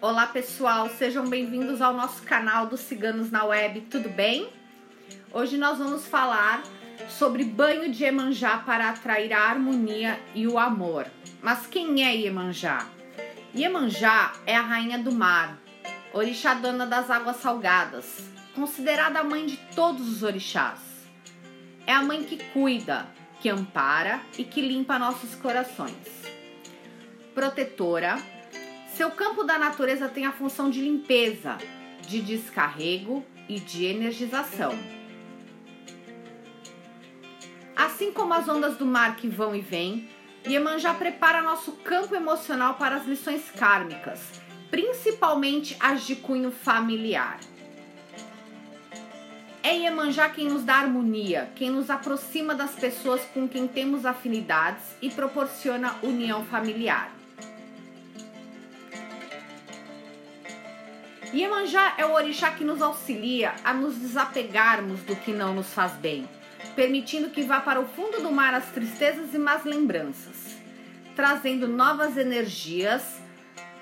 Olá 0.00 0.28
pessoal, 0.28 0.88
sejam 0.90 1.28
bem-vindos 1.28 1.82
ao 1.82 1.92
nosso 1.92 2.22
canal 2.22 2.66
dos 2.66 2.78
Ciganos 2.78 3.32
na 3.32 3.44
Web, 3.44 3.80
tudo 3.90 4.08
bem? 4.08 4.48
Hoje 5.32 5.58
nós 5.58 5.78
vamos 5.78 6.06
falar 6.06 6.62
sobre 7.08 7.42
banho 7.42 7.90
de 7.90 8.04
Iemanjá 8.04 8.58
para 8.58 8.90
atrair 8.90 9.32
a 9.32 9.40
harmonia 9.40 10.20
e 10.36 10.46
o 10.46 10.56
amor. 10.56 11.06
Mas 11.42 11.66
quem 11.66 12.04
é 12.04 12.14
Iemanjá? 12.14 12.86
Iemanjá 13.52 14.34
é 14.46 14.54
a 14.54 14.60
rainha 14.60 15.00
do 15.00 15.10
mar, 15.10 15.58
orixá 16.12 16.54
dona 16.54 16.86
das 16.86 17.10
águas 17.10 17.38
salgadas, 17.38 18.30
considerada 18.54 19.18
a 19.18 19.24
mãe 19.24 19.46
de 19.46 19.56
todos 19.74 20.08
os 20.08 20.22
orixás. 20.22 20.78
É 21.84 21.92
a 21.92 22.04
mãe 22.04 22.22
que 22.22 22.36
cuida, 22.52 23.08
que 23.40 23.50
ampara 23.50 24.20
e 24.38 24.44
que 24.44 24.62
limpa 24.62 24.96
nossos 24.96 25.34
corações. 25.34 26.22
Protetora, 27.34 28.37
seu 28.98 29.12
campo 29.12 29.44
da 29.44 29.56
natureza 29.56 30.08
tem 30.08 30.26
a 30.26 30.32
função 30.32 30.68
de 30.68 30.80
limpeza, 30.80 31.56
de 32.08 32.20
descarrego 32.20 33.24
e 33.48 33.60
de 33.60 33.84
energização. 33.84 34.76
Assim 37.76 38.10
como 38.10 38.34
as 38.34 38.48
ondas 38.48 38.76
do 38.76 38.84
mar 38.84 39.14
que 39.14 39.28
vão 39.28 39.54
e 39.54 39.60
vêm, 39.60 40.10
Iemanjá 40.44 40.94
prepara 40.94 41.40
nosso 41.40 41.70
campo 41.84 42.16
emocional 42.16 42.74
para 42.74 42.96
as 42.96 43.06
lições 43.06 43.48
kármicas, 43.52 44.20
principalmente 44.68 45.76
as 45.78 46.04
de 46.04 46.16
cunho 46.16 46.50
familiar. 46.50 47.38
É 49.62 49.76
Iemanjá 49.76 50.28
quem 50.28 50.48
nos 50.48 50.64
dá 50.64 50.74
harmonia, 50.74 51.52
quem 51.54 51.70
nos 51.70 51.88
aproxima 51.88 52.52
das 52.52 52.72
pessoas 52.72 53.24
com 53.26 53.46
quem 53.46 53.68
temos 53.68 54.04
afinidades 54.04 54.82
e 55.00 55.08
proporciona 55.08 55.94
união 56.02 56.44
familiar. 56.46 57.17
Iemanjá 61.32 61.94
é 61.98 62.06
o 62.06 62.12
orixá 62.12 62.52
que 62.52 62.64
nos 62.64 62.80
auxilia 62.80 63.54
a 63.62 63.74
nos 63.74 63.96
desapegarmos 63.96 65.00
do 65.02 65.14
que 65.14 65.30
não 65.30 65.54
nos 65.54 65.74
faz 65.74 65.92
bem, 65.92 66.26
permitindo 66.74 67.28
que 67.28 67.42
vá 67.42 67.60
para 67.60 67.80
o 67.80 67.86
fundo 67.86 68.22
do 68.22 68.32
mar 68.32 68.54
as 68.54 68.70
tristezas 68.70 69.34
e 69.34 69.38
más 69.38 69.64
lembranças, 69.64 70.56
trazendo 71.14 71.68
novas 71.68 72.16
energias 72.16 73.20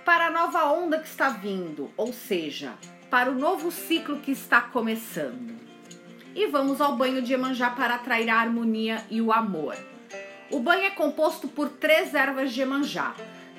para 0.05 0.27
a 0.27 0.31
nova 0.31 0.65
onda 0.73 0.99
que 0.99 1.07
está 1.07 1.29
vindo, 1.29 1.89
ou 1.97 2.13
seja, 2.13 2.75
para 3.09 3.31
o 3.31 3.35
novo 3.35 3.71
ciclo 3.71 4.19
que 4.19 4.33
está 4.33 4.61
começando. 4.61 5.55
E 6.35 6.49
vamos 6.49 6.81
ao 6.81 6.97
banho 6.97 7.23
de 7.23 7.33
Iemanjá 7.33 7.71
para 7.71 7.95
atrair 7.95 8.29
a 8.29 8.41
harmonia 8.41 9.05
e 9.09 9.23
o 9.23 9.33
amor. 9.33 9.77
O 10.51 10.59
banho 10.59 10.85
é 10.85 10.91
composto 10.91 11.47
por 11.47 11.69
três 11.69 12.13
ervas 12.13 12.53
de 12.53 12.61
Iemanjá, 12.61 13.15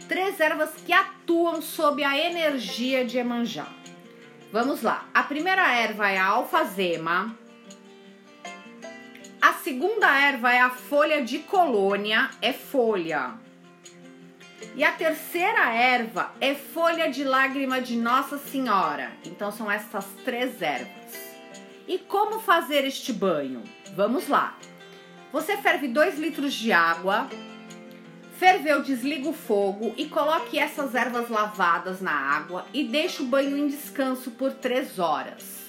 três 0.07 0.39
ervas 0.39 0.71
que 0.85 0.93
atuam 0.93 1.61
sob 1.61 2.03
a 2.03 2.17
energia 2.17 3.05
de 3.05 3.17
Emanjá. 3.17 3.67
Vamos 4.51 4.81
lá. 4.81 5.07
A 5.13 5.23
primeira 5.23 5.71
erva 5.73 6.09
é 6.09 6.17
a 6.17 6.25
alfazema. 6.25 7.37
A 9.41 9.53
segunda 9.53 10.07
erva 10.19 10.51
é 10.51 10.59
a 10.59 10.69
folha 10.69 11.23
de 11.23 11.39
colônia, 11.39 12.29
é 12.41 12.53
folha. 12.53 13.33
E 14.75 14.83
a 14.83 14.91
terceira 14.91 15.73
erva 15.73 16.31
é 16.39 16.55
folha 16.55 17.09
de 17.09 17.23
lágrima 17.23 17.81
de 17.81 17.95
Nossa 17.95 18.37
Senhora. 18.37 19.11
Então 19.25 19.51
são 19.51 19.69
essas 19.69 20.05
três 20.23 20.61
ervas. 20.61 21.35
E 21.87 21.97
como 21.97 22.39
fazer 22.39 22.85
este 22.85 23.13
banho? 23.13 23.63
Vamos 23.95 24.27
lá. 24.27 24.57
Você 25.31 25.57
ferve 25.57 25.87
2 25.87 26.17
litros 26.17 26.53
de 26.53 26.71
água, 26.71 27.29
Ferveu, 28.37 28.83
desliga 28.83 29.27
o 29.29 29.33
fogo 29.33 29.95
e 29.97 30.05
coloque 30.05 30.59
essas 30.59 30.93
ervas 30.93 31.27
lavadas 31.27 32.01
na 32.01 32.11
água 32.11 32.67
e 32.71 32.83
deixe 32.83 33.23
o 33.23 33.25
banho 33.25 33.57
em 33.57 33.67
descanso 33.67 34.29
por 34.29 34.53
3 34.53 34.99
horas. 34.99 35.65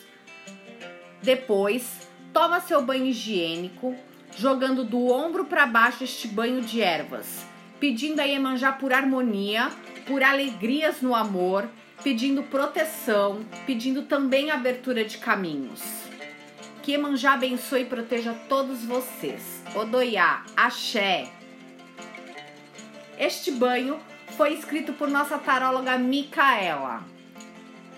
Depois, 1.22 2.10
toma 2.30 2.60
seu 2.60 2.82
banho 2.82 3.06
higiênico, 3.06 3.96
jogando 4.36 4.84
do 4.84 5.06
ombro 5.10 5.46
para 5.46 5.66
baixo 5.66 6.04
este 6.04 6.28
banho 6.28 6.60
de 6.60 6.82
ervas, 6.82 7.46
pedindo 7.80 8.20
a 8.20 8.24
Iemanjá 8.24 8.72
por 8.72 8.92
harmonia, 8.92 9.70
por 10.06 10.22
alegrias 10.22 11.00
no 11.00 11.14
amor, 11.14 11.66
pedindo 12.04 12.42
proteção, 12.42 13.40
pedindo 13.66 14.02
também 14.02 14.50
abertura 14.50 15.06
de 15.06 15.16
caminhos. 15.16 15.80
Que 16.82 16.92
Iemanjá 16.92 17.32
abençoe 17.32 17.82
e 17.82 17.86
proteja 17.86 18.34
todos 18.46 18.84
vocês. 18.84 19.64
Odoiá, 19.74 20.44
axé. 20.54 21.32
Este 23.18 23.50
banho 23.50 23.98
foi 24.36 24.54
escrito 24.54 24.92
por 24.92 25.08
nossa 25.08 25.36
taróloga 25.38 25.98
Micaela. 25.98 27.02